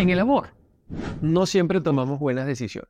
[0.00, 0.54] En el amor,
[1.20, 2.88] no siempre tomamos buenas decisiones.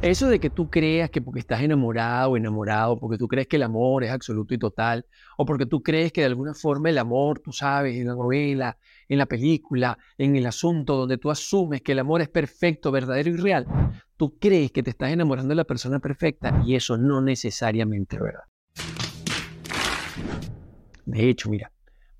[0.00, 3.56] Eso de que tú creas que porque estás enamorado o enamorado, porque tú crees que
[3.56, 5.06] el amor es absoluto y total,
[5.36, 8.78] o porque tú crees que de alguna forma el amor, tú sabes, en la novela,
[9.08, 13.30] en la película, en el asunto donde tú asumes que el amor es perfecto, verdadero
[13.30, 13.66] y real,
[14.16, 18.22] tú crees que te estás enamorando de la persona perfecta y eso no necesariamente es
[18.22, 18.44] verdad.
[21.06, 21.72] De hecho, mira,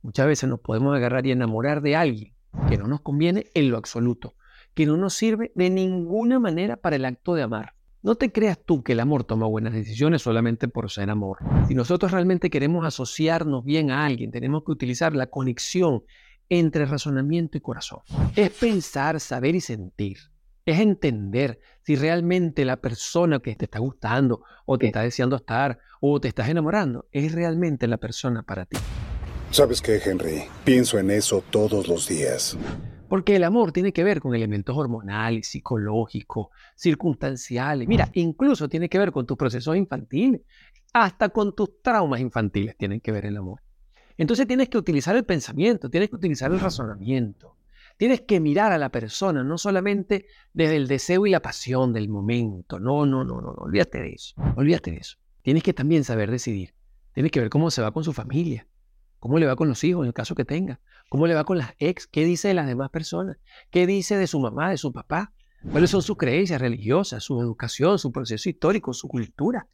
[0.03, 2.34] muchas veces nos podemos agarrar y enamorar de alguien
[2.69, 4.35] que no nos conviene en lo absoluto
[4.75, 7.75] que no nos sirve de ninguna manera para el acto de amar.
[8.03, 11.39] No te creas tú que el amor toma buenas decisiones solamente por ser amor.
[11.69, 16.03] Si nosotros realmente queremos asociarnos bien a alguien, tenemos que utilizar la conexión
[16.51, 18.01] entre razonamiento y corazón.
[18.37, 20.19] Es pensar, saber y sentir.
[20.67, 25.79] Es entender si realmente la persona que te está gustando o te está deseando estar
[26.01, 28.77] o te estás enamorando es realmente la persona para ti.
[29.55, 30.43] ¿Sabes qué, Henry?
[30.65, 32.59] Pienso en eso todos los días.
[33.09, 37.87] Porque el amor tiene que ver con elementos hormonales, psicológicos, circunstanciales.
[37.87, 40.41] Mira, incluso tiene que ver con tus procesos infantiles.
[40.93, 43.61] Hasta con tus traumas infantiles tienen que ver el amor.
[44.19, 47.57] Entonces tienes que utilizar el pensamiento, tienes que utilizar el razonamiento.
[47.97, 52.09] Tienes que mirar a la persona, no solamente desde el deseo y la pasión del
[52.09, 52.81] momento.
[52.81, 53.63] No, no, no, no, no.
[53.63, 54.35] olvídate de eso.
[54.57, 55.17] Olvídate de eso.
[55.43, 56.75] Tienes que también saber decidir.
[57.13, 58.67] Tienes que ver cómo se va con su familia.
[59.25, 60.81] ¿Cómo le va con los hijos en el caso que tenga?
[61.09, 62.07] ¿Cómo le va con las ex?
[62.07, 63.39] ¿Qué dice de las demás personas?
[63.71, 65.33] ¿Qué dice de su mamá, de su papá?
[65.73, 69.67] ¿Cuáles son sus creencias religiosas, su educación, su proceso histórico, su cultura?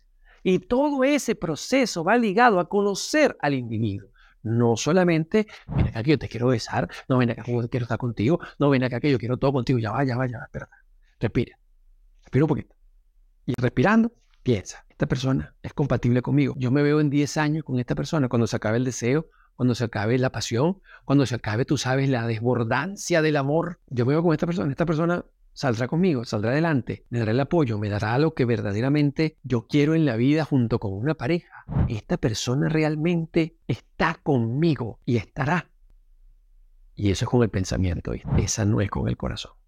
[0.44, 4.10] Y todo ese proceso va ligado a conocer al individuo.
[4.44, 7.82] No solamente, ven acá que yo te quiero besar, no ven acá que yo quiero
[7.86, 10.38] estar contigo, no ven acá que yo quiero todo contigo, ya va, ya va, ya
[10.38, 10.68] va, espera.
[11.18, 11.58] Respira.
[12.22, 12.76] Respira un poquito.
[13.46, 14.12] Y respirando,
[14.44, 16.54] piensa, esta persona es compatible conmigo.
[16.56, 19.28] Yo me veo en 10 años con esta persona cuando se acabe el deseo,
[19.60, 23.78] cuando se acabe la pasión, cuando se acabe, tú sabes, la desbordancia del amor.
[23.88, 27.40] Yo me veo con esta persona, esta persona saldrá conmigo, saldrá adelante, me dará el
[27.40, 31.66] apoyo, me dará lo que verdaderamente yo quiero en la vida junto con una pareja.
[31.90, 35.68] Esta persona realmente está conmigo y estará.
[36.94, 39.59] Y eso es con el pensamiento, esa no es con el corazón.